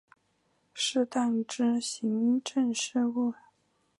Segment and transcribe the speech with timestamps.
[0.73, 3.35] 适当之行政事务